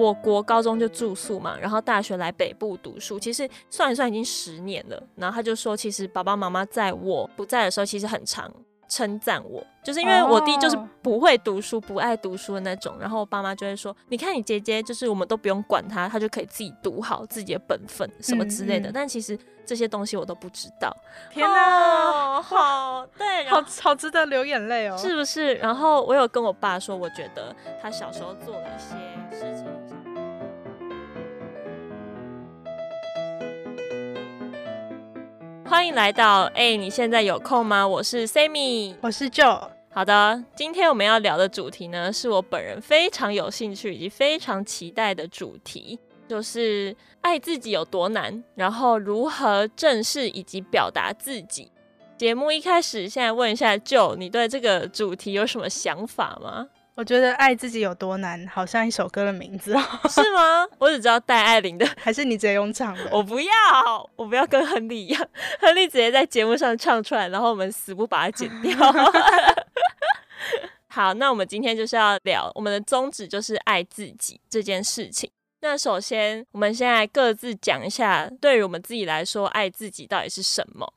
[0.00, 5.02] 我国高中就住宿嘛，然后大学来北部读书，其实算一算已经十年了。
[5.16, 8.50] 然后他就说，其实爸爸妈妈在我不在的时候，其实很常
[8.88, 12.96] 称赞我，就是因为我弟就是不会读书、不爱读书的那种。
[12.98, 18.88] 然后我爸妈就会说，你看你姐姐，就是我们都不用管她，她就可以自己读好自己的本分什么之类的。
[18.88, 20.92] 嗯嗯，但其实这些东西我都不知道。
[21.30, 25.54] 天哪，哦、好对，好好值得流眼泪哦，是不是？
[25.54, 28.96] 然后我有跟我爸说，我觉得他小时候做了一些
[35.70, 37.86] 欢迎来到哎、欸，你现在有空吗？
[37.86, 39.68] 我是 Sammy，我是 Joe。
[39.92, 45.96] 好的，今天我们要聊的主题呢，是我本人非常有兴趣以及非常期待的主题，
[46.26, 51.70] 就是爱自己有多难，然后如何正视以及表达自己。
[52.18, 56.66] 节目一开始，现在问一下 Joe，你对这个主题有什么想法吗？
[57.00, 60.68] 我觉得爱自己有多难，好像一首歌的名字哦， 是吗？
[60.76, 63.08] 我只知道戴爱玲的， 还是你直接用唱的？
[63.10, 65.28] 我不要，我不要跟亨利一样，
[65.60, 68.76] 亨利直接在节目上唱出来，然后我们死不把它剪掉。
[70.88, 75.30] 好，那我们今天就是要聊我们的宗旨，就是爱自己这件事情。
[75.62, 80.92] 那首先，我们现在各自讲一下，对于我们自己来说，爱自己到底是什么？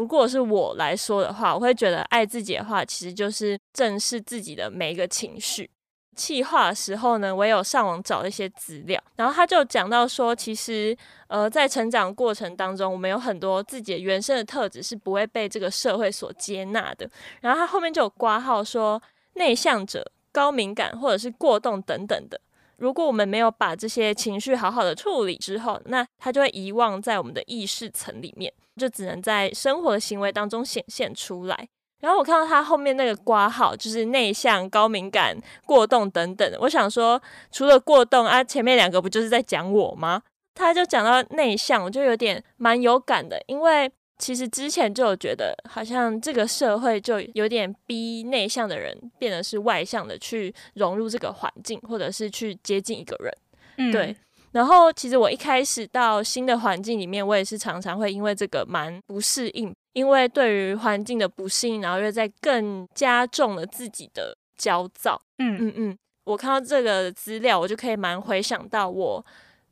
[0.00, 5.68] 如果是我来说的话，我会觉得爱自己的话，其实就是正视自己的每一个情绪。
[6.16, 10.96] 企划的时候呢，我也有上网找一些资料，然后他就讲到说，其实
[11.28, 17.06] 呃，在成长过程当中，我们有很多自己的原生的特质是不会被这个社会所接纳的。
[17.42, 19.00] 然后他后面就有挂号说，
[19.34, 22.40] 内向者、高敏感或者是过动等等的。
[22.80, 31.68] 如果我们没有把这些情绪好好的处理之后，那它就会遗忘在我们的意识层里面，就只能在生活的行为当中显现出来。
[32.00, 35.36] 然后我看到他后面那个挂号，就是内向、高敏感、
[35.66, 36.50] 过动等等。
[36.60, 37.20] 我想说，
[37.52, 40.22] 除了过动啊，前面两个不就是在讲我吗？
[40.54, 43.92] 他就讲到内向，我就有点蛮有感的，因为。
[44.20, 53.34] 其实之前就有觉得，好像这个社会就有点逼内向的人变得是外向的，去融入这个环境，或者是去接近一个人。
[53.78, 54.14] 嗯，对。
[54.52, 65.20] 然后其实我一开始到新的环境里面，我也是常常会因为这个蛮不适应，因为对于环境的不适应，然后又在更加重了自己的焦躁。
[65.38, 69.24] 嗯嗯嗯，我看到这个资料，我就可以蛮回想到我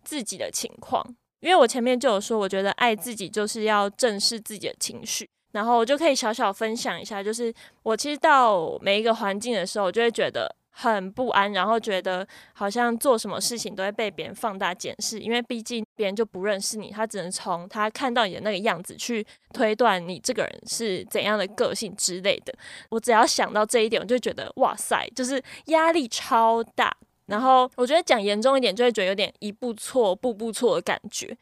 [0.04, 1.04] 自己的情况。
[1.40, 22.52] 因为我前面就有说，我觉得爱自己就是要正视自己的情绪，然后我就可以小小分享一下，就是我其实到每一个环境的时候，我就会觉得很不安，然后觉得好像做什么事情都会被别人放大检视，因为毕竟别人就不认识你，他只能从他看到你的那个样子去推断你这个人是怎样的个性之类的。
[22.90, 26.96] 我只要想到这一点，我就觉得哇塞，就是压力超大。
[27.28, 31.36] 然后我觉得讲严重一点，就会觉得有点一步错步步错的感觉。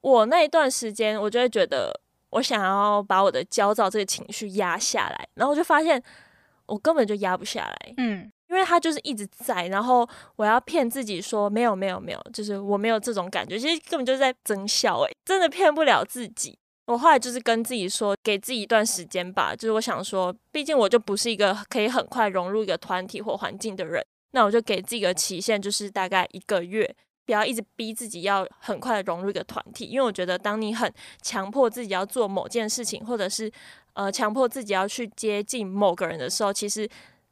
[0.00, 6.02] 我那一段时间，我就会觉得我想要把我的焦躁这个情绪压下来，然后我就发现
[6.66, 7.94] 我根本就压不下来。
[7.96, 15.00] 嗯，因为他就是一直在，然后我要骗自己说没有没有没有，就是我没有这种感觉，其实根本就是在增效。
[15.00, 16.56] 诶，真的骗不了自己。
[16.86, 19.56] 我后来就是跟自己说，给自己一段时间吧。
[19.56, 24.04] 就是我想说，毕竟我就不是一个可以很快融入一个团体或环境的人。
[24.36, 30.92] 那我就给自己个期限，就是大概一个月，不要一直逼自己要很快的融入一个团体，因为我觉得当你很
[31.22, 33.50] 强迫自己要做某件事情，或者是
[33.94, 36.86] 呃强迫自己要去接近某个人的时候，其实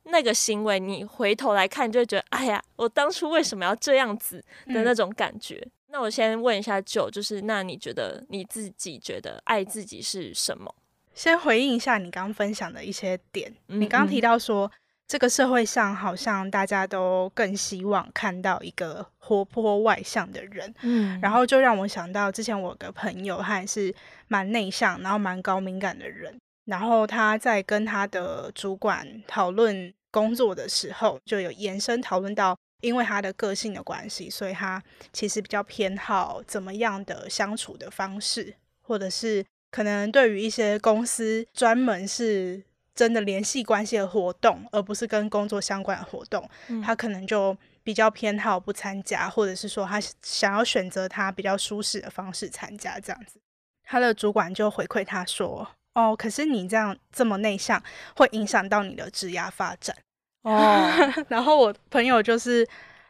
[0.04, 5.56] 那个行为你回头来看，就会觉得哎呀，我当初为什么要这样子的那种感觉。
[5.56, 10.74] 嗯、那我先问一下 Joe，就是那你觉得你自己觉得爱自己是什么？
[11.12, 14.72] 先回应一下你刚刚分享的一些点，嗯嗯你刚刚提到说。
[15.06, 23.94] 这个社会上好像大家都更希望看到一个活泼外向的人，嗯，然后就让我想到之前我的朋友，他也是
[24.28, 26.34] 蛮内向，然后蛮高敏感的人，
[26.64, 42.64] 然后他在跟他的主管讨论工作的时候，就有延伸讨论到，因为他的个性的关系，所以他其实比较偏好怎么样的相处的方式，或者是可能对于一些公司专门是。
[42.94, 53.40] 真的联系关系的活动，而不是跟工作相关的活动，嗯、他可能就比较偏好不参加，或者是说他想要选择他比较舒适的方式参加这样子。
[53.82, 57.82] 他的主管就回馈他说：“哦，可是你这样这么内向，
[58.14, 59.96] 会影响到你的职涯发展。”
[60.42, 60.88] 哦，
[61.28, 62.66] 然后我朋友就是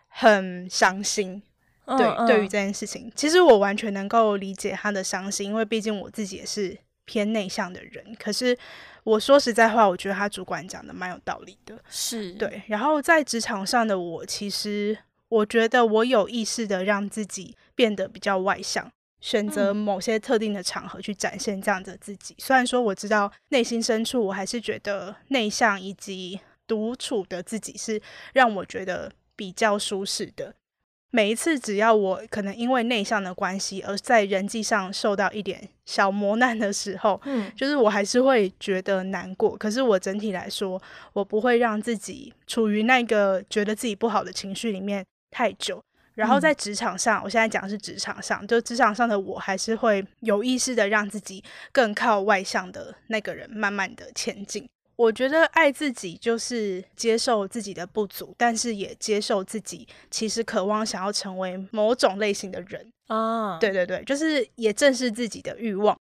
[0.08, 1.42] 很伤心，
[1.84, 8.56] 对，对于这件事情，其实我完全能够理解他的伤心，因为毕竟我自己也是偏内向的人，可是。
[9.04, 12.62] 我说实在话，我觉得他主管讲的蛮有道理的，是对。
[12.66, 14.96] 然后在职场上的我，其实
[15.28, 18.90] 我觉得我有意识的让自己变得比较外向，
[19.20, 22.34] 选择某些特定的场合去展现这样的自己。
[22.38, 28.00] 虽然说我知道内心深处，我还是觉得内向以及独处的自己是
[28.32, 30.54] 让我觉得比较舒适的。
[31.14, 39.56] 每一次只要我可能因为内向的关系而在人际上受到一点小磨难的时候，嗯，就是我还是会觉得难过。
[39.56, 40.82] 可是我整体来说，
[41.12, 45.81] 我不会让自己处于那个觉得自己不好的情绪里面太久。
[46.14, 54.69] 然后在职场上，我现在讲的是职场上，就职场上的我还是会有意识的让自己更靠外向的那个人慢慢的前进。
[54.96, 63.58] 我觉得爱自己就是接受自己的不足，但是也接受自己其实渴望想要成为某种类型的人啊。
[63.58, 65.96] 对对对，就是也正视自己的欲望。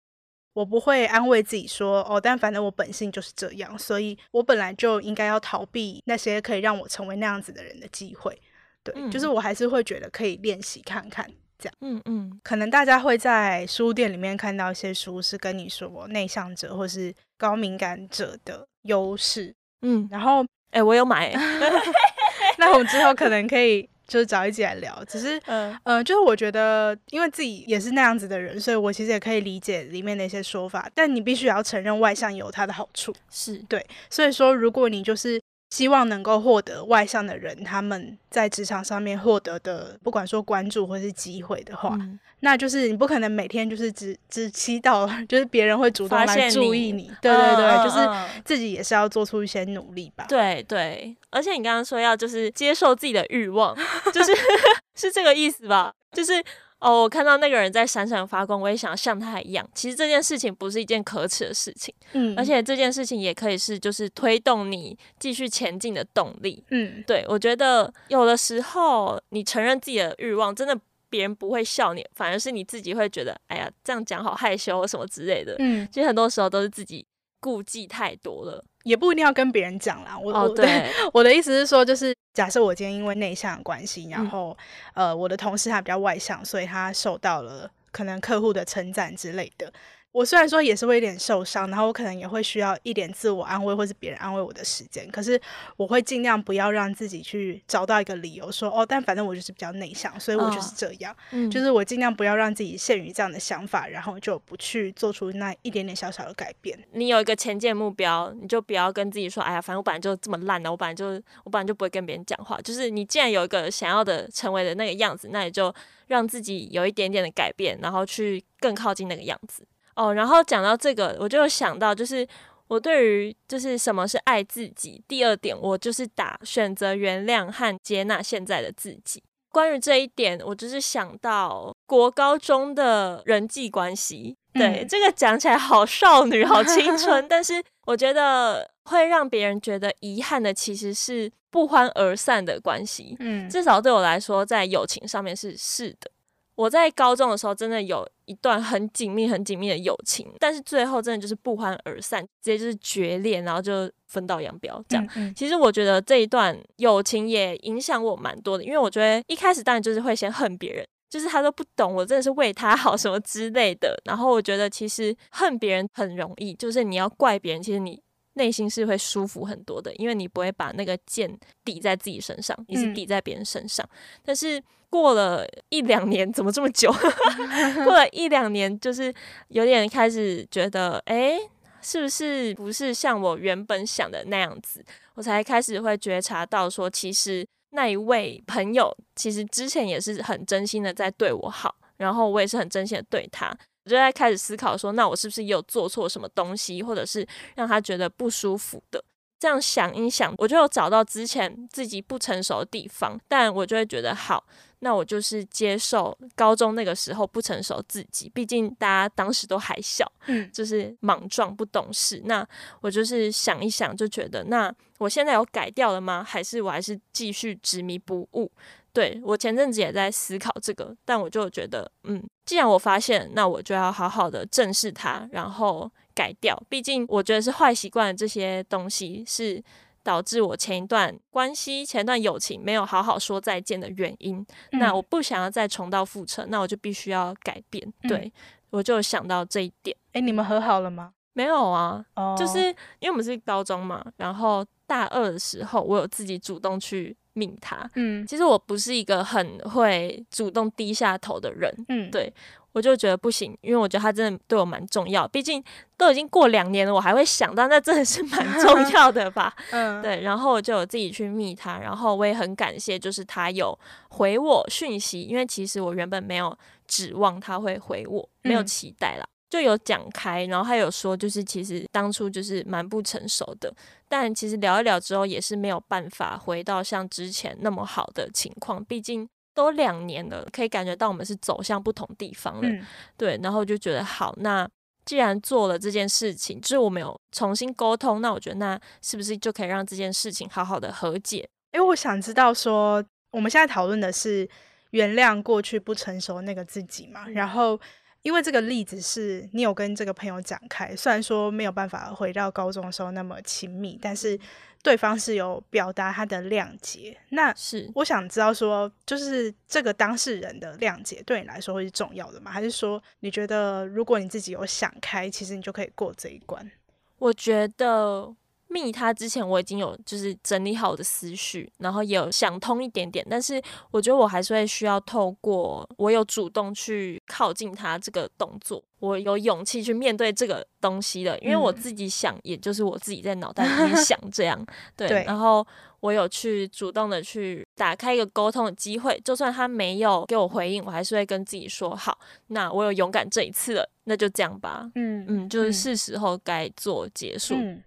[0.53, 8.39] 我不会安慰自己说哦，但反正我本性就是这样，所以我本来就应该要逃避那些可以让我成为那样子的人的机会。
[8.83, 11.27] 对，嗯，就是我还是会觉得可以练习看看。
[11.57, 19.53] 这样嗯嗯，可能大家会在书店里面看到一些书，是跟你说内向者或是高敏感者的优势。
[19.81, 21.33] 嗯，然后哎、欸，我有买，
[22.57, 25.03] 那我们之后可能可以就是找一起来聊。
[25.05, 30.89] 只是嗯、呃，就是我觉得，因为自己也是那样子的人，所以我其实也可以理解里面的一些说法。
[30.95, 33.85] 但你必须要承认，外向有它的好处，是对。
[34.09, 35.41] 所以说，如果你就是。
[35.73, 47.11] 希望能够获得外向的人他们在职场上面获得的，不管说关注或是机会的话，嗯，那就是你不可能每天就是只只祈祷，就是别人会主动来注意你。
[47.19, 48.07] 对对对，嗯，就是
[48.45, 50.25] 自己也是要做出一些努力吧。
[50.29, 53.75] 对对，而且你刚刚说要就是接受自己的欲望，
[54.13, 54.31] 就是
[54.93, 55.91] 是这个意思吧？
[56.11, 56.33] 就是。
[56.83, 59.67] 哦，我看到那个人在闪闪发光，我也想像他一样。
[59.73, 70.77] 其实这件事情不是一件可耻的事情，嗯，而且这件事情也可以是就是推动你继续前进的动力，嗯，对，我觉得有的时候你承认自己的欲望，真的
[71.09, 77.05] 别人不会笑你，反而是你自己会觉得，哎呀，这样讲好害羞什么之类的，嗯，其实很多时候都是自己
[77.39, 78.63] 顾忌太多了。
[78.83, 80.17] 也不一定要跟别人讲啦。
[80.17, 84.55] 我、哦、对 我的意思是说，就是假设我今天因为内向的关系，然后、
[84.93, 89.71] 嗯、呃，我的同事他比较外向，所以他受到了可能客户的称赞之类的。
[90.13, 95.41] 我虽然说也是会有点受伤，然后我可能也会需要一点自我安慰或是别人安慰我的时间，可是
[95.75, 106.77] 我会尽量不要让自己去找到一个理由说哦，但反正我就是比较内向，所以我就是这样，哦嗯、就是我尽量不要让自己陷于这样的想法，然后就不去做出那一点点小小的改变。
[106.91, 112.61] 你有一个前进目标，你就不要跟自己说，哎呀，反正我本来就这么烂的，我本来就我本来就不会跟别人讲话。
[112.61, 115.73] 就是你既然有一个想要的成为的那个样子，那你就
[116.05, 119.65] 让自己有一点点的改变，然后去更靠近那个样子。
[119.95, 122.27] 哦，然后讲到这个，我就想到，就是
[122.67, 129.21] 我对于就是什么是爱自己，第二点，我就是打选择原谅和接纳现在的自己。
[129.51, 143.15] 关于这一点，我就是想到国高中的人际关系，对，嗯、这个讲起来好少女、好青 春，但是我觉得会让别人觉得遗憾的，其实是不欢而散的关系。
[143.19, 146.09] 嗯，至少对我来说，在友情上面是是的。
[146.55, 155.05] 我在高中的时候，真的有一段很紧密、很紧密的友情，但是最后真的就是不欢而散，直接就是决裂，然后就分道扬镳这样。
[155.15, 155.35] 嗯嗯。
[155.35, 163.99] 其实我觉得这一段友情也影响我蛮多的，因为我觉得一开始当然就是会先恨别人，就是他都不懂我真的是为他好什么之类的。
[164.05, 167.99] 然后我觉得其实恨别人很容易，就是你要怪别人，其实你
[168.33, 174.21] 内心是会舒服很多的，因为你不会把那个剑抵在自己身上，你是抵在别人身上，嗯。
[174.23, 174.63] 但是。
[174.93, 176.93] 过了一两年，怎么这么久？
[177.83, 179.11] 过了一两年，就是
[179.47, 181.35] 有点开始觉得，哎，
[181.81, 184.85] 是不是不是像我原本想的那样子？
[185.15, 193.51] 我才开始会觉察到，说其实那一位朋友，其实之前也是很真心的在对我好，然后我也是很真心的对他。
[193.85, 199.03] 我就在开始思考说，那我是不是也有做错什么东西，或者是让他觉得不舒服的？
[199.39, 204.45] 这样想一想，我就有找到之前自己不成熟的地方，但我就会觉得好。
[204.79, 212.21] 那我就是接受高中那个时候不成熟自己，毕竟大家当时都还小，嗯，就是莽撞不懂事。
[212.25, 212.45] 那
[212.81, 216.21] 我就是想一想，就觉得那我现在有改掉了吗？
[216.21, 218.51] 还是我还是继续执迷不悟？
[218.93, 226.57] 对，我前阵子也在思考这个，但我就觉得，嗯，既然我发现，那我就要好好的正视它，然后改掉。
[226.69, 229.63] 毕竟我觉得是坏习惯的这些东西是。
[230.05, 234.35] 导致我前一段关系、前一段友情没有好好说再见的原因，
[234.73, 237.81] 嗯、那我不想要再重蹈覆辙，那我就必须要改变。
[238.03, 238.33] 嗯、对，
[238.69, 239.95] 我就想到这一点。
[240.11, 241.13] 诶，你们和好了吗？
[241.31, 242.59] 没有啊，哦、就是
[242.99, 244.65] 因为我们是高中嘛，然后。
[244.85, 247.89] 大二的时候，我有自己主动去密他。
[247.95, 251.73] 嗯，其实我不是一个很会主动低下头的人。
[251.89, 252.31] 嗯，对，
[252.71, 255.27] 我就觉得不行，因为我觉得他真的对我蛮重要。
[255.27, 255.63] 毕竟
[255.97, 259.53] 都已经过两年了，我还会想到，那真的是蛮 重要的吧？
[259.71, 260.21] 嗯，对。
[260.21, 263.77] 然后我就有自己去密他，然后我也很感谢，就是他有
[264.09, 269.25] 回我讯息，因为其实我原本没有指望他会回我，没有期待啦。
[269.53, 273.71] 嗯就有讲开，然后他有说，就是其实当初就是蛮不成熟的，
[274.09, 278.83] 但其实聊一聊之后，也是没有办法回到像之前那么好的情况。
[278.83, 282.67] 毕竟都两年了，可以感觉到我们是走向不同地方了。
[282.67, 282.83] 嗯、
[283.15, 284.67] 对，然后就觉得好，那
[285.05, 291.47] 既然做了这件事情，就是我们有重新沟通，那我觉得那是不是就可以让这件事情好好的和解？
[291.73, 294.49] 因为我想知道说，我们现在讨论的是
[294.89, 297.79] 原谅过去不成熟那个自己嘛，然后。
[298.23, 304.39] 因为这个例子是你有跟这个朋友讲开，虽然说没有办法回到高中的时候那么亲密，但是
[304.81, 307.17] 对方是有表达他的谅解。
[307.29, 312.49] 那是我想知道说，就是这个当事人的谅解对你来说会是重要的吗？
[312.49, 316.71] 还是说你觉得如果你自己有想开，其实你就可以过这一关？
[317.19, 318.35] 我觉得。
[318.73, 323.61] 密他之前，我已经有就是整理好我的思绪，然后也有想通一点点，但是
[323.91, 334.65] 我觉得我还是会需要透过我有主动去靠近他这个动作，我有勇气去面对这个东西的，因为我自己想，也就是我自己在脑袋里面想这样，
[334.97, 335.65] 对，对，然后
[335.99, 345.13] 我有去主动的去打开一个沟通的机会，就算他没有给我回应，我还是会跟自己说好，那我有勇敢这一次了，那就这样吧，嗯。
[345.25, 347.55] 嗯，就是是时候该做结束。
[347.55, 347.81] 嗯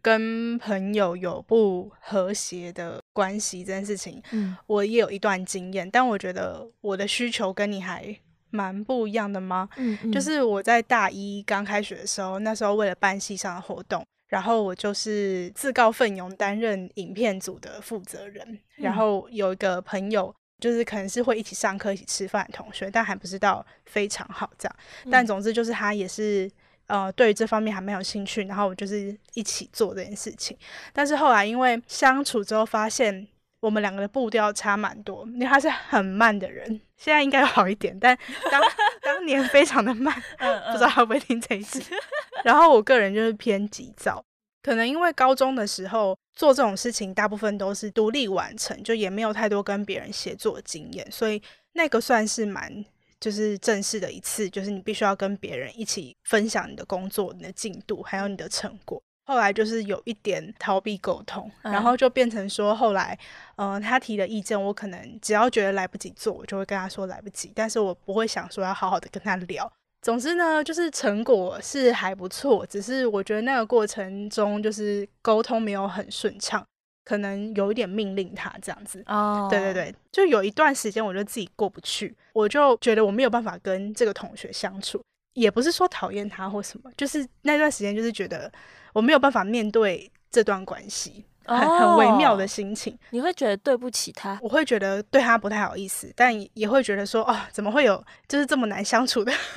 [0.00, 8.16] 跟朋友有不和谐的关系这件事情，嗯，我也有一段经验，但我觉得我的需求跟你还
[8.50, 9.68] 蛮不一样的吗？
[9.76, 18.46] 嗯，嗯，就是我在大一刚开学的时候，那时候为了办系上的活动，然后我就是自告奋勇担任影片组的负责人，
[18.78, 24.76] 嗯，然后有一个朋友，就是可能是会一起上课、一起吃饭的同学，但还不知道非常好这样，
[25.10, 26.48] 但总之就是他也是。
[26.88, 30.56] 呃，对于这方面还蛮有兴趣，然后我就是一起做这件事情。
[30.92, 33.28] 但是后来因为相处之后，发现
[33.60, 36.66] 我们两个的步调差蛮多，因为他是很慢的人，
[36.96, 38.16] 现在应该好一点，但
[38.50, 38.62] 当
[39.02, 40.14] 当年非常的慢，
[40.72, 41.82] 不知道会不会听这一次。
[42.42, 44.24] 然后我个人就是偏急躁，
[44.62, 51.42] 可能因为高中的时候做这种事情，大部分都是独立完成，就也没有太多跟别人协作经验，所以
[51.72, 52.84] 那个算是蛮。
[53.20, 59.02] 就是正式的一次，就是你必须要跟别人一起分享你的工作、你的进度，还有你的成果。
[59.24, 63.18] 后来就是有一点逃避沟通，然后就变成说，后来，
[63.56, 69.70] 嗯、呃，他提的意见，我可能只要觉得来不及做，我就会跟他说来不及，但是我不会想说要好好的跟他聊。
[70.00, 76.64] 总之呢，就是成果是还不错，只是我觉得那个过程中就是沟通没有很顺畅。
[77.08, 88.52] 可能有一点命令他这样子哦，对对对，就有一段时间我就自己过不去，我就觉得我没有办法跟这个同学相处，也不是说讨厌他或什么，就是那段时间就是觉得
[88.92, 91.24] 我没有办法面对这段关系。
[91.56, 99.32] 很很微妙的心情，你会觉得对不起他，我会觉得对他不太好意思，但也会觉得说，哦，怎么会有就是这么难相处的，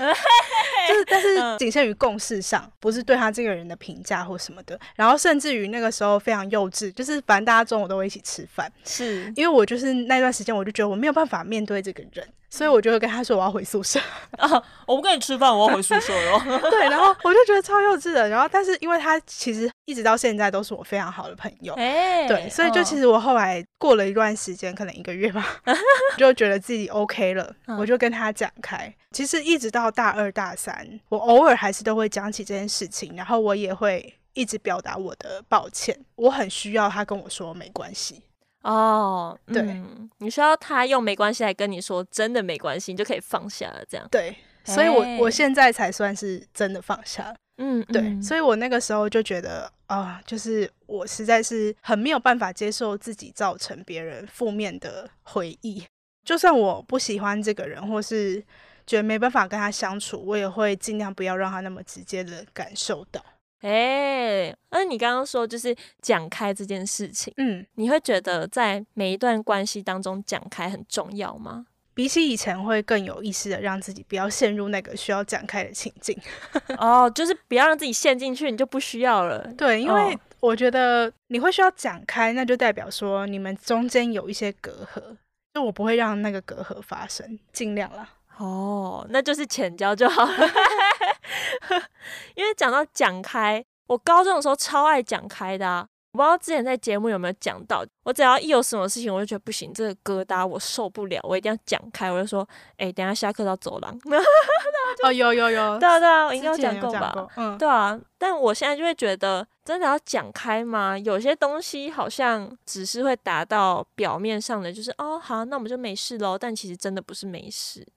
[0.88, 4.80] 就是但是仅限于共识上，不是对他这个人的评价或什么的。
[4.96, 9.32] 然后甚至于那个时候非常幼稚，就是反正大家中午都会一起吃饭，是。
[9.36, 12.28] 因为我就是那段时间我就觉得我没有办法面对这个人。
[12.52, 14.00] 所以我就会跟他说我要回宿舍
[14.38, 16.40] 啊，我不跟你吃饭，我要回宿舍了。
[16.70, 18.28] 对，然后我就觉得超幼稚的。
[18.28, 25.62] 然后，但是因为他其实一直到现在都是我非常好的朋友，欸、对，所以就其实我后来过了一段时间，可能一个月吧，
[26.18, 28.94] 就觉得自己 OK 了，我就跟他讲开。
[29.12, 38.22] 其实一直到大二大三，我偶尔还是都会讲起这件事情，然后我也会一直表达我的抱歉，我很需要他跟我说没关系。
[38.62, 44.08] 哦，对、嗯，你需要他用没关系来跟你说，真的没关系，你就可以放下了，这样。
[44.12, 47.36] 对，所以我我现在才算是真的放下了。
[47.58, 55.84] 嗯，对，嗯，所以我那个时候就觉得啊，呃，就是我实在是很没有办法接受自己造成别人负面的回忆，
[56.24, 58.44] 就算我不喜欢这个人，或是
[58.86, 63.24] 觉得没办法跟他相处，我也会尽量不要让他那么直接的感受到。
[63.62, 71.66] 哎、欸，那你刚刚说就是讲开这件事情，嗯，你会觉得在每一段关系当中讲开很重要吗？
[71.94, 76.18] 比起以前会更有意识的让自己不要陷入那个需要讲开的情境。
[76.80, 79.46] 哦，就是不要让自己陷进去，你就不需要了。
[79.58, 85.18] 对，因为我觉得你会需要讲开，那就代表说你们中间有一些隔阂，
[85.54, 88.10] 就我不会让那个隔阂发生，尽量啦。
[88.38, 90.32] 哦，那就是浅交就好了。
[92.36, 95.88] 因为讲到讲开，我高中的时候超爱讲开的啊。
[96.14, 102.12] 我不知道之前在节目有没有讲到，我只要一有什么事情，我就觉得不行，这个疙瘩我受不了，我一定要讲开。
[102.12, 103.98] 我就说，哎、欸，等下下课到走廊。
[105.04, 107.32] 哦，有有有，对啊对啊，我应该有讲过吧过？
[107.38, 107.98] 嗯，对啊。
[108.18, 110.98] 但我现在就会觉得，真的要讲开吗？
[110.98, 116.38] 有些东西好像只是会达到表面上的，就是哦，好，那我们就没事喽。
[116.38, 117.88] 但其实真的不是没事，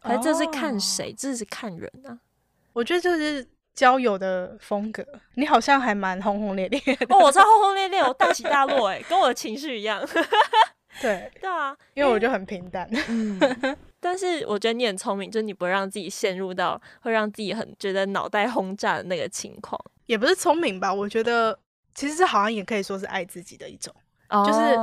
[0.00, 2.18] 还这是看谁，这是看人啊。
[2.76, 3.46] 我觉得就是。
[3.76, 5.04] 交友的风格，
[5.34, 10.02] 你好像还蛮轰轰烈烈的哦，我超轰轰烈烈，我大起大落，哎，跟我的情绪一样。
[11.02, 12.88] 对对啊，因为我就很平淡。
[13.06, 13.38] 嗯，
[14.00, 19.78] 但是我觉得你很聪明，就是你不会让自己陷入到会让自己很觉得脑袋轰炸的那个情况。
[20.06, 20.90] 也不是聪明吧？
[20.90, 21.58] 我觉得
[21.94, 23.94] 其实这好像也可以说是爱自己的一种，
[24.30, 24.74] 哦、就是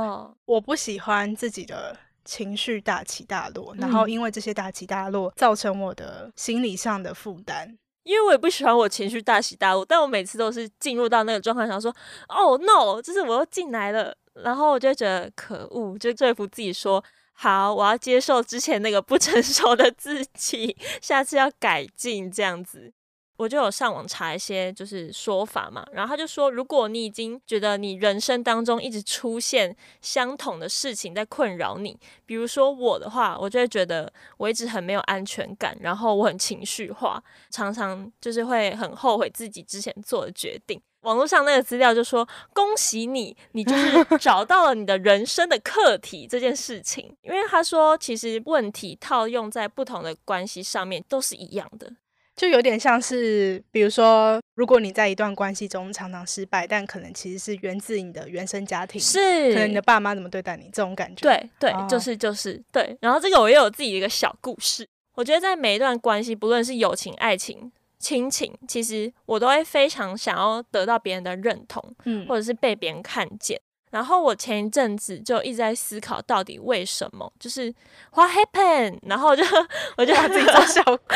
[0.44, 7.76] 我不喜欢自己的情绪大起大落，然后因为这些大起大落造成我的心理上的负担。
[8.04, 11.90] 因为我也不喜欢我情绪大起大落，但我每次都是进入到那个状况，想说
[12.28, 22.92] 哦 no，就是我又进来了，然后我就觉得可恶，就说服自己说好，我要接受之前那个不成熟的自己，下次要改进这样子。
[23.36, 40.80] 我就有上网查一些就是说法嘛，然后他就说，如果你已经觉得你人生当中一直出现相同的事情在困扰你，比如说我的话，我就会觉得我一直很没有安全感，然后我很情绪化，常常就是会很后悔自己之前做的决定。
[41.00, 51.92] 网络上那个资料就说，恭喜你，你就是 找到了你的人生的课题这件事情，因为他说其实问题套用在不同的关系上面都是一样的。
[52.36, 61.22] 就有点像是，比如说，如果你在一段关系中常常失败，但可能其实是源自你的原生家庭，是可能你的爸妈怎么对待你这种感觉。
[61.22, 62.96] 对对，就是就是对。
[63.00, 64.86] 然后这个我也有自己的一个小故事。
[65.14, 73.60] 我觉得在每一段关系，不论是友情、爱情、亲情，其实我都会非常想要得到别人的认同，嗯，或者是被别人看见。
[73.92, 77.32] 然后我前一阵子就一直在思考，到底为什么？
[77.38, 77.72] 就是
[78.12, 78.98] What happened？
[79.02, 79.44] 然后我就
[79.96, 80.98] 我就把自己做效果。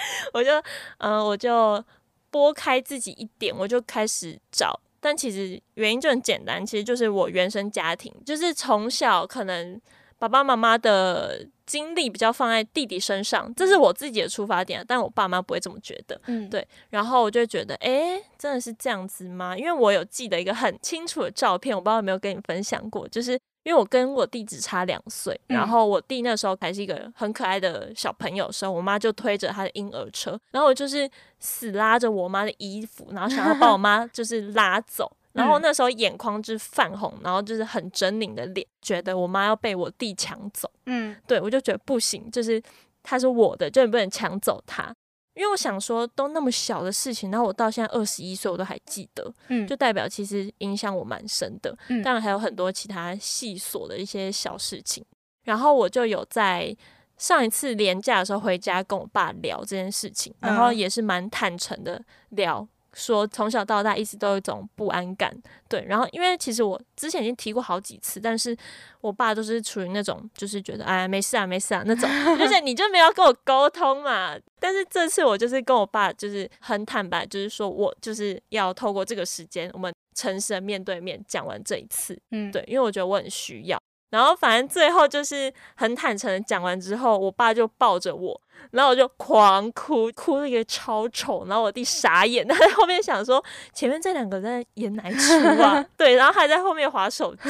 [0.34, 0.52] 我就
[0.98, 1.82] 嗯、呃，我就
[2.30, 4.78] 拨开自己一点，我就开始找。
[5.00, 9.80] 但其实原因就很简单，其实就是我原生家庭，就是从小可能
[10.18, 14.84] 爸爸妈妈的精力比较放在弟弟身上，这是我自己的出发点。
[14.88, 16.66] 但我爸妈不会这么觉得，嗯，对。
[16.90, 19.56] 然后我就觉得，诶，真的是这样子吗？
[19.56, 23.38] 因为我有记得一个很清楚的照片，我不知道有没有跟你分享过，就是。
[23.68, 31.06] 因为我跟我弟只差两岁，然后我弟那时候还是一个很可爱的小朋友的时候，我妈就推着他的婴儿车，然后我就是
[31.38, 40.70] 死拉着我妈的衣服，然后想要把我 妈就是拉走，然后那时候眼眶就是泛红，然后就是很狰狞的脸，觉得我妈要被我弟抢走。
[40.86, 42.62] 嗯，对，我就觉得不行，就是
[43.02, 44.94] 他是我的，就你不能抢走他。
[45.38, 51.72] 因为我想说，都那么小的事情，然后我到现在二十一岁，我都还记得，嗯，就代表其实影响我蛮深的。
[51.88, 55.04] 嗯，当然还有很多其他细琐的一些小事情。
[55.44, 56.76] 然后我就有在
[57.16, 62.66] 上一次年假的时候回家跟我爸聊这件事情，然后也是蛮坦诚的聊。
[62.98, 65.32] 说从小到大一直都有一种不安感，
[65.68, 68.54] 对，然后因为其实我之前已经提过好几次，但是
[69.00, 74.36] 我爸都是处于那种就是觉得哎没事啊没事啊那种，而且你就没有跟我沟通嘛。
[74.58, 83.78] 但是这次我就是跟我爸就是很坦白，就是说我就是要透过这个时间，我们诚实的面对面讲完这一次，嗯，对，因为我觉得我很需要。
[84.10, 88.40] 然后反正最后就是很坦诚的讲完之后，我爸就抱着我，
[88.70, 95.84] 然后我就狂哭，哭了一个超丑，然后我弟傻眼，他在后面想说前面这两个在演哪一出啊？
[95.96, 97.48] 对，然后还在后面划手机，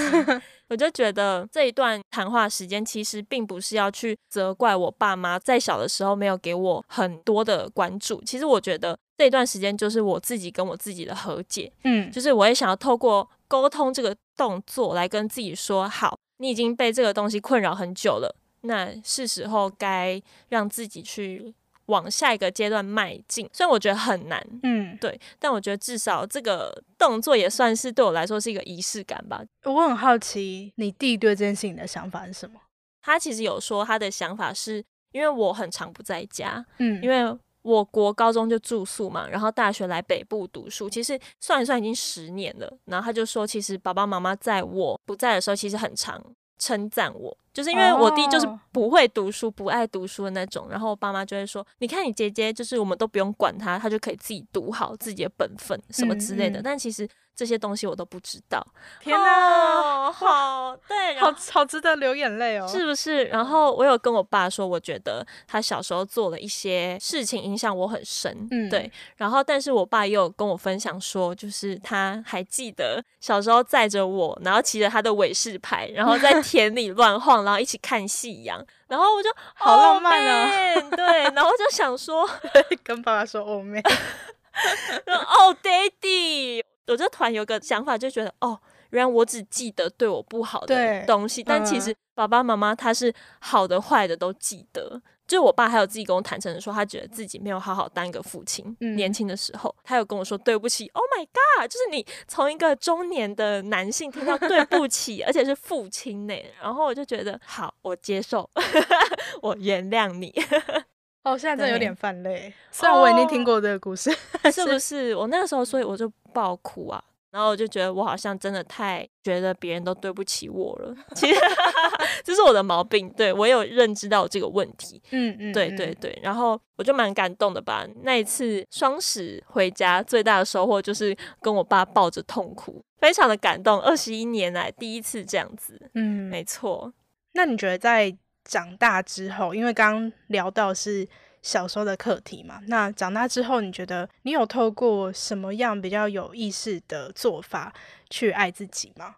[0.69, 16.19] 我就觉得这一段谈话时间其实并不是要去责怪我爸妈在小的时候没有给我很多的关注，其实我觉得这一段时间就是我自己跟我自己的和解，嗯，就是我也想要透过沟通这个动作来跟自己说好。
[16.39, 21.55] 你已经被这个东西困扰很久了，那是时候该让自己去
[21.87, 23.49] 往下一个阶段迈进。
[23.53, 29.43] 虽然我觉得很难，嗯，对，但我觉得至少这个动作也算是对我来说是一个仪式感吧。
[29.65, 32.61] 我很好奇，你弟对这件事情的想法是什么？
[33.01, 37.37] 他其实有说他的想法是因为我很常不在家，嗯，因为
[37.69, 42.73] 我国高中就住宿嘛，然后大学来北部读书，其实算一算已经十年了。
[42.87, 46.23] 然后他就说，其实爸爸妈妈在我不在的时候，其实很常
[46.59, 57.09] 称赞我，就是因为我弟就是不会读书、不爱读书的那种，然后我爸妈就会说：“你看你姐姐，就是我们都不用管她，她就可以自己读好自己的本分什么之类的。”但其实。
[57.39, 58.61] 这些东西我都不知道，
[59.01, 63.27] 天哪，哦、好对，好好值得流眼泪哦，是不是？
[63.27, 68.91] 然后我有跟我爸说，我觉得他小时候做了一些事情，影响我很深，嗯，对。
[69.17, 80.51] 然后，但是我爸也有跟我分享说，就是他还记得小时候载着我，然后骑着他的伟士牌，然后在田里乱晃，然后一起看夕阳，然后我就好浪漫啊，
[80.91, 82.29] 对，然后就想说
[82.85, 83.81] 跟爸爸说欧妹，
[85.07, 86.63] 哦，Daddy。
[86.87, 88.59] 我这团有个想法，就觉得哦，
[88.91, 95.03] 原来我只记得对我不好的东西，但其实爸爸妈妈他是好的坏的都记得。
[95.29, 98.75] 就我爸还有自己跟我坦诚的说，他觉得自己没有好好当一个父亲。
[98.81, 100.89] 嗯、年轻的时候，他有跟我说对不起。
[100.95, 101.71] Oh my god！
[101.71, 108.49] 就是你从一个中年的男性听到对不起，而且是父亲呢，然后我就觉得好，我接受，
[109.43, 110.33] 我原谅你。
[111.25, 114.11] 哦，现在真的有点泛泪，虽然我已经听过这个故事，
[114.43, 115.15] 哦、 是不是？
[115.15, 120.95] 我那个时候，所以我就爆哭啊，然后我就觉得我好像真的太觉得别人都对不起我了。
[121.15, 121.41] 其实
[122.25, 125.03] 这是我的毛病，对，我有认知到这个问题。
[125.11, 127.87] 嗯嗯，对对对，然后我就蛮感动的吧。
[128.03, 133.81] 那一次双十回家，最大的收获就是跟我爸抱着痛哭，非常的感动。
[133.81, 136.93] 二十一年来第一次这样子，嗯，没错。
[137.33, 138.17] 那你觉得在？
[138.45, 141.07] 长大之后，因为刚刚聊到是
[141.43, 147.73] 小时候的课题嘛，那长大之后，你觉得你有透过什么样比较有意识的做法
[148.11, 149.17] 去爱自己吗？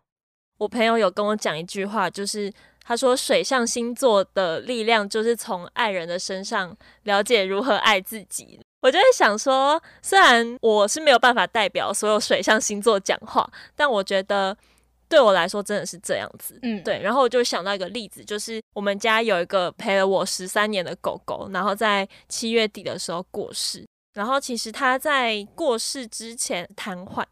[0.59, 2.53] 我朋友有跟我讲一句话，就是
[2.85, 8.61] 他说水象星座的力量就是从爱人的身上了解如何爱自己。
[8.83, 14.57] 我就会想说，虽然我是没有办法代表所有水象星座讲话，但我觉得。
[15.11, 27.25] 对我来说真的是这样子，嗯，对，然后我就想到一个例子，就是我们家有一个陪了我十三年的狗狗，然后在七月底的时候过世，然后其实它在过世之前瘫痪，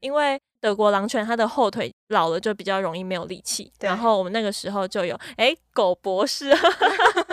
[0.00, 6.50] 因为德国狼犬它的后腿老了就比较容易没有力气，然后我们那个时候就有，哎，狗博士，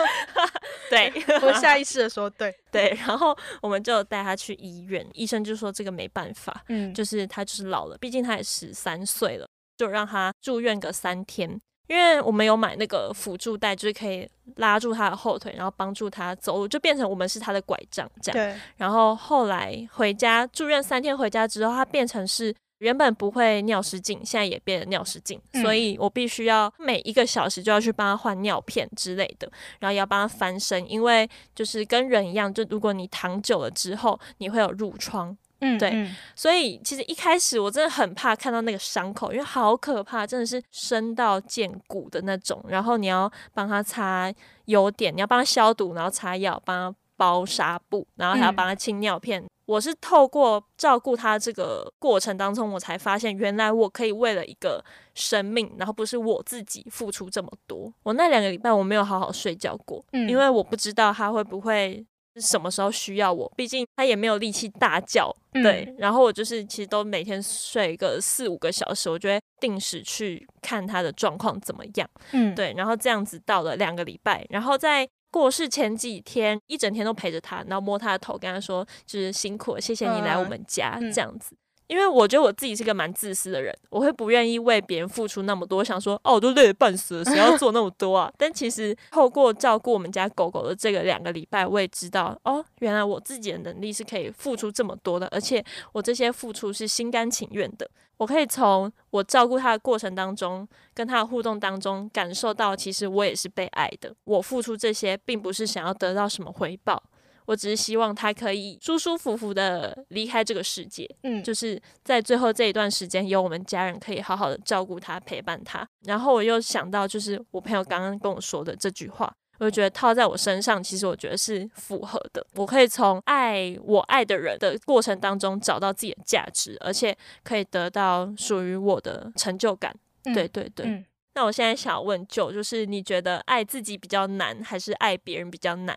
[0.90, 2.54] 对， 我下意识的说对。
[2.70, 9.46] 对，然后我们就带它去医院，医生就说这个没办法，嗯，就是它就是老了，毕竟它也十三岁了。
[9.76, 18.36] 就让他住院个三天，因为我们有买那个辅助带，就是可以拉住他的后腿，然后帮助他走路，就变成我们是他的拐杖这样。
[18.36, 18.60] 对。
[18.76, 35.36] 然后后来回家住院三天，回家之后他变成是原本不会尿失禁，现在也变成尿失禁，嗯、所以我必须要每一个小时就要去帮他换尿片之类的，然后也要帮他翻身，因为就是跟人一样，就如果你躺久了之后，你会有褥疮。
[35.64, 42.62] 嗯，对，嗯、所以其实一开始我真的很怕看到那个伤口，因为好可怕，真的是深到见骨的那种。
[42.68, 44.30] 然后你要帮他擦
[44.66, 49.42] 优点，你要帮他消毒，然后擦药，帮他包纱布，然后还要帮他清尿片。
[49.42, 57.90] 嗯、我是透过照顾他这个过程当中，我才发现原来我可以为了一个生命，然后不是我自己付出这么多。
[58.02, 62.04] 我那两个礼拜我没有好好睡觉过，嗯、因为我不知道他会不会。
[62.40, 63.50] 什么时候需要我？
[63.56, 65.84] 毕竟他也没有力气大叫，对。
[65.88, 72.08] 嗯、然后我就是其实都每天睡个四五个小时，我就会定时去看他的状况怎么样。
[72.32, 72.74] 嗯，对。
[72.76, 81.56] 然后这样子到了两个礼拜，然后在过世前几天一整天都陪着他，然后摸他的头，跟他说就是辛苦了，谢谢你来我们家，嗯、这样子。
[81.86, 88.32] 因为我觉得我自己是个蛮自私的人，我会不愿意为别人付出那么多，想说哦，我都累得半死了，谁要做那么多啊？
[88.38, 97.88] 但其实透过照顾我们家狗狗的这个两个礼拜，我也知道哦，原来我自己的能力是可以付出这么多的，而且我这些付出是心甘情愿的。
[98.16, 104.14] 我可以从我照顾它的过程当中，跟它的互动当中，感受到其实我也是被爱的。
[104.22, 107.02] 我付出这些，并不是想要得到什么回报。
[107.46, 115.86] 我只是希望他可以舒舒服服的离开这个世界，嗯，就是在最后这一段时间，有我们家人可以好好的照顾他、陪伴他。
[116.04, 122.44] 然后我又想到，就是我朋友刚刚跟我说的这句话，我就觉得套在我身上，其实我觉得是符合的。
[122.54, 129.94] 我可以从爱我爱的人的过程当中找到自己的价值，而且可以得到属于我的成就感。
[130.24, 130.86] 嗯、对对对。
[130.86, 131.04] 嗯、
[131.34, 135.96] 那我现在想要问 Joe，就是你觉得爱自己比较难，还是爱别人比较难？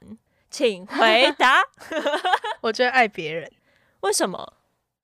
[0.50, 1.62] 请回答。
[2.62, 3.52] 我觉得爱别人，
[4.02, 4.54] 为什么？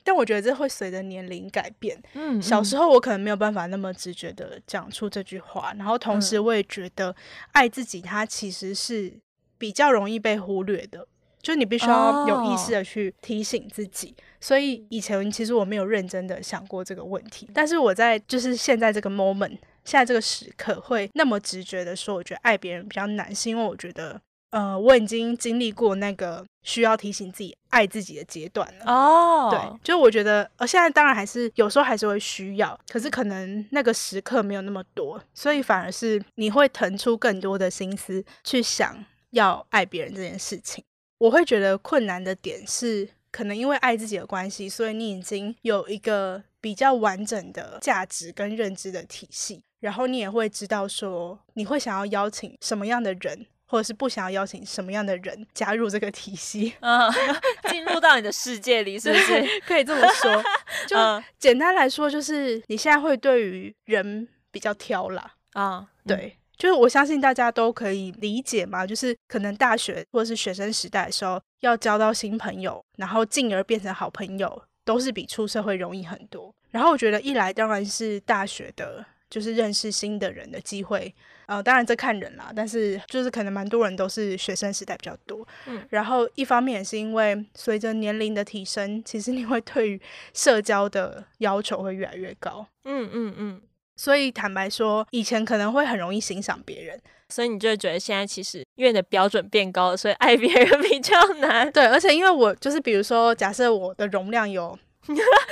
[0.06, 1.98] 但我觉得这会随着年龄改变。
[2.14, 7.16] 嗯，小时候我可能没有办法那么直觉的讲出这句话，然后同时我也觉得
[7.54, 9.14] 爱自己，它其实是
[9.58, 11.08] 比较容易被忽略的，
[11.42, 14.14] 就你必须要有意识的去提醒自己。
[14.18, 19.58] 哦、所以以前其实我没有认真的想过这个问题，但是我在就是现在这个 moment。
[19.86, 24.22] 现在这个时刻会那么直觉的说，我觉得爱别人比较难，是因为我觉得。
[24.54, 28.86] 呃，我已经经历过那个需要提醒自己爱自己的阶段了。
[28.86, 40.84] 哦，对，就我觉得，呃，现在当然还是有时候还是会需要，可是可能那个时刻没有那么多，所以反而是你会腾出更多的心思去想要爱别人这件事情。
[41.18, 53.48] 我会觉得困难的点是，可能因为爱自己的关系，所以你已经有一个比较完整的价值跟认知的体系，然后你也会知道说，你会想要邀请什么样的人。
[53.74, 57.12] 或者是不想要邀请什么样的人加入这个体系，嗯，
[57.72, 60.44] 进入到你的世界里，是不是可以这么说？
[60.86, 60.96] 就
[61.40, 76.54] 简单来说，就是你现在会对于人比较挑啦，啊、嗯，对，就是我相信大家都可以理解嘛，就是可能大学或者是学生时代的时候，要交到新朋友，然后进而变成好朋友，都是比出社会容易很多。
[76.70, 79.04] 然后我觉得一来当然是大学的。
[79.30, 81.12] 就是认识新的人的机会，
[81.46, 90.02] 呃，当然这看人啦，但是就是可能蛮多人都是学生时代比较多，嗯，然后一方面也是因为随着年龄的提升，其实你会对于
[90.34, 93.62] 社交的要求会越来越高，嗯嗯嗯，
[93.96, 104.78] 所以坦白说，以前可能会很容易欣赏别人，所以你就会觉得现在其实因为你的标准变高了，所以爱别人 比较难，对，而且因为我就是比如说，假设我的容量有。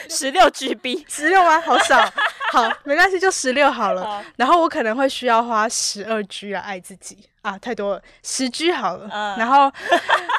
[0.07, 1.59] 十六 GB，十六吗？
[1.59, 2.01] 好少，
[2.51, 4.03] 好，没关系，就十六好了。
[4.03, 9.09] 好，然后我可能会需要花十二 G 来爱自己啊，太多了，十 G 好了。
[9.11, 9.71] 嗯、然后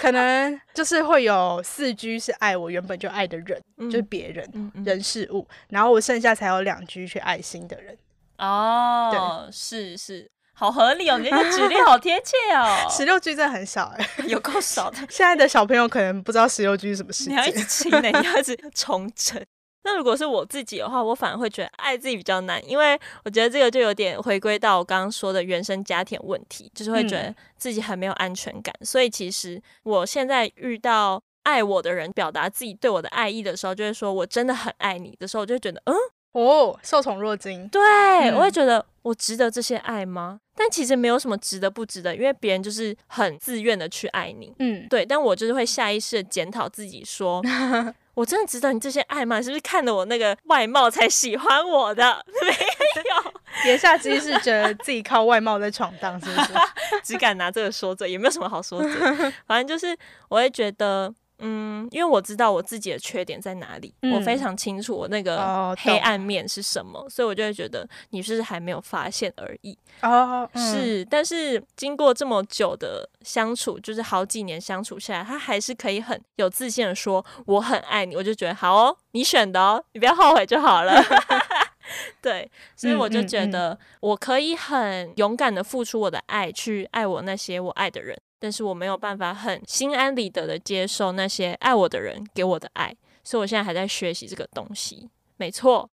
[0.00, 7.96] 可能就是会有四 G 是爱我原本就爱的人，嗯、就是别人、人事物，然后我剩下才有两 G 去爱新的人。
[8.38, 10.30] 哦，对，是是。
[10.54, 12.76] 好合理哦，你那个举例好贴切哦。
[12.90, 14.98] 十六 G 真的很少哎， 有够少的。
[15.08, 17.32] 现在的小朋友可能不知道十六 G 是什么事情。
[17.32, 19.42] 你要一直你要一直重整。
[19.84, 28.74] 那如果是我自己的话，我反而会觉得爱自己比较难，因为我觉得这个就有点回归到我刚刚说的原生家庭问题，就是会觉得自己很没有安全感。
[28.80, 35.94] 嗯、所以其实我现在遇到爱我的人表达自己对我的爱意的时候，就会说我真的很爱你的时候，我就会觉得嗯。
[36.32, 37.68] 哦，受宠若惊。
[37.68, 37.78] 对，
[38.30, 40.40] 嗯、我会觉得我值得这些爱吗？
[40.56, 44.50] 但其实没有什么值得不值得，因为别人就是很自愿的去爱你。
[44.58, 45.04] 嗯，对。
[45.04, 47.42] 但我就是会下意识的检讨自己，说
[48.14, 49.40] 我真的值得你这些爱吗？
[49.40, 52.24] 是不是看了我那个外貌才喜欢我的？
[52.44, 53.32] 没有。
[53.66, 56.52] 言下之意是觉得自己靠外貌在闯荡，是不是？
[57.02, 58.90] 只敢拿这个说嘴，也没有什么好说嘴。
[59.46, 59.96] 反正就是
[60.28, 61.12] 我会觉得。
[61.42, 69.76] 嗯，因为我知道我自己的缺点在哪里，嗯、我非常清楚我那个黑暗面是什么，哦、所以我就会觉得你是还没有发现而已。
[70.02, 80.94] 哦，是，嗯、但是经过这么久的相处，就是好几年相处下来，他还是可以很有自信的说我很爱你，我就觉得好哦，你选的哦，你不要后悔就好了。
[82.22, 88.16] 对，所以我就觉得我可以很勇敢的付出我的爱，去爱我那些我爱的人。
[88.42, 95.08] 但是我没有办法很心安理得的接受那些爱我的人给我的爱，所以我现在还在学习这个东西。
[95.36, 95.88] 没错，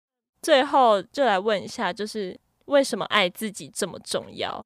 [0.43, 4.63] 最后就来问一下，就是为什么爱自己这么重要？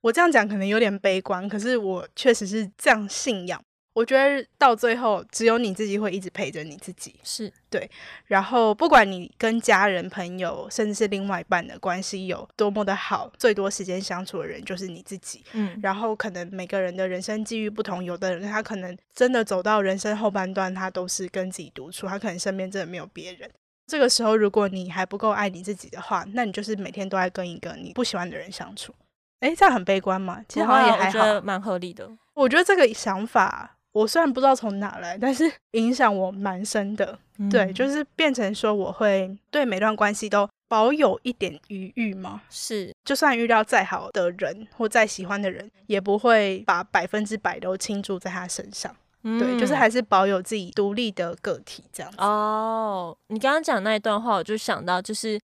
[0.00, 3.62] 我这样讲可能有点悲观，可是我确实是这样信仰。
[3.98, 7.90] 我觉得到最后，只有你自己会一直陪着你自己，是对。
[8.26, 15.44] 然后，不管你跟家人、朋友，甚至是另外一半的关系有多么的好，最多时间相处的人就是你自己。
[15.52, 15.76] 嗯。
[15.82, 23.50] 然后，可能每个人的人生际遇不同，有的人他可能真的走到人生后半段，他都是跟自己独处，他可能身边真的没有别人。
[23.88, 28.94] 这个时候，如果你还不够爱你自己的话，那你就是每天都在跟一个你不喜欢的人相处。
[29.40, 30.44] 诶，这样很悲观吗？
[30.48, 32.08] 其实好像也还好，蛮合理的。
[32.34, 33.74] 我觉得这个想法。
[33.98, 37.18] 我虽然不知道从哪来，但是 影响我蛮深的。
[37.38, 42.42] 嗯、对，就是变成说，我会对每段关系都保有一点余裕嘛。
[42.48, 48.94] 是，就算遇到再好的人或再喜欢的人，也不会把百分之百都倾注在他身上。
[49.24, 52.18] 嗯、对，就是还是保有自己独立的个体这样子。
[52.20, 55.40] 哦，你刚刚讲那一段话，我就想到，就是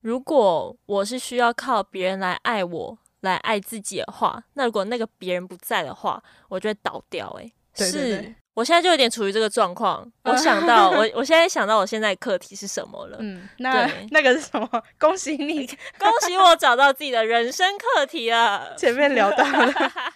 [0.00, 7.42] 如果我是需要靠别人来爱我，来爱自己的话，那如果那个别人不在的话，我就会倒掉、欸。
[7.42, 7.52] 诶。
[7.78, 10.10] 对对对，是，我现在就有点处于这个状况。
[10.24, 13.18] 我想到，我我现在想到我现在课题是什么了。
[13.20, 14.68] 嗯，那对那个是什么？
[14.98, 15.66] 恭喜你，
[15.98, 18.74] 恭喜我找到自己的人生课题了。
[18.78, 19.72] 前面聊到了，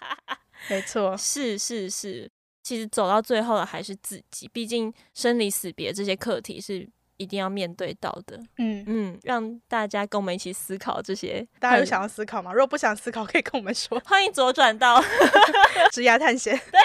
[0.68, 2.30] 没错，是是是，
[2.62, 4.48] 其实走到最后的还是自己。
[4.52, 6.88] 毕竟生离死别这些课题是。
[7.22, 11.46] 一定要面对到的，嗯嗯，让大家跟我们一起思考这些。
[11.60, 12.52] 大家有想要思考吗？
[12.52, 14.00] 如果不想思考，可以跟我们说。
[14.04, 15.00] 欢迎左转到
[15.92, 16.54] 职涯探险。
[16.70, 16.80] 对，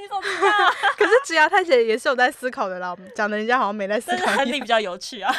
[0.00, 0.70] 你怎么知道？
[0.96, 2.96] 可是职涯探险也是有在思考的啦。
[3.14, 5.34] 讲的人家好像没在思考，但是你比较有趣啊。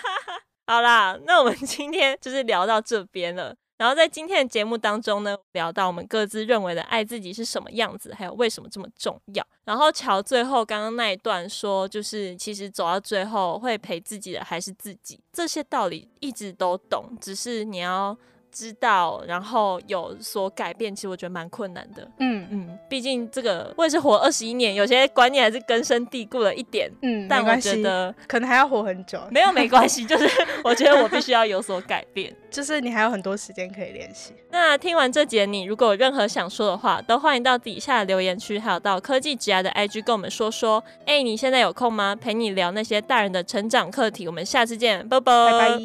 [0.66, 3.54] 好啦，那我们今天就是聊到这边了。
[3.76, 9.46] 然后在今天的节目当中呢，聊到我们各自认为的爱自己是什么样子，还有为什么这么重要。
[9.64, 18.16] 然后乔最后刚刚那一段说，就是其实走到最后会陪自己的还是自己，这些道理一直都懂，只是你要。
[18.54, 22.08] 知道，然后有所改变，其实我觉得蛮困难的。
[22.20, 26.88] 嗯嗯，毕竟这个我也是活二十一年，有些观念还是根深蒂固了一点。
[27.02, 29.20] 嗯，但我觉得可能还要活很久。
[29.30, 30.28] 没有没关系，就是
[30.62, 34.32] 我觉得我必须要有所改变， 就是你还有很多时间可以练习。
[34.50, 40.82] 那听完这节，你如果有任何想说的话，都欢迎到底下留言区，还有到科技职涯的 IG 跟我们说说。
[41.06, 42.14] 哎，你现在有空吗？
[42.14, 44.26] 陪你聊那些大人的成长课题。
[44.26, 45.50] 我们下次见，拜拜。
[45.50, 45.78] 拜拜。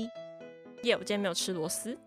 [0.83, 1.97] 耶，我今天没有吃螺丝。